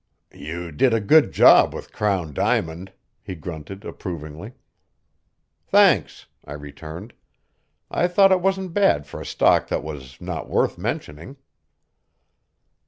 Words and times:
"You 0.33 0.71
did 0.71 0.95
a 0.95 0.99
good 0.99 1.31
job 1.31 1.75
with 1.75 1.91
Crown 1.93 2.33
Diamond," 2.33 2.91
he 3.21 3.35
grunted 3.35 3.85
approvingly. 3.85 4.53
"Thanks," 5.67 6.25
I 6.43 6.53
returned. 6.53 7.13
"I 7.91 8.07
thought 8.07 8.31
it 8.31 8.41
wasn't 8.41 8.73
bad 8.73 9.05
for 9.05 9.21
a 9.21 9.25
stock 9.27 9.67
that 9.67 9.83
was 9.83 10.19
not 10.19 10.49
worth 10.49 10.75
mentioning." 10.79 11.37